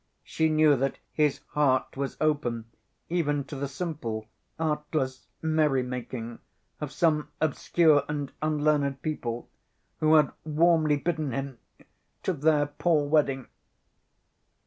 [0.23, 2.65] She knew that His heart was open
[3.07, 4.25] even to the simple,
[4.57, 6.39] artless merrymaking
[6.79, 9.47] of some obscure and unlearned people,
[9.99, 11.59] who had warmly bidden Him
[12.23, 13.45] to their poor wedding.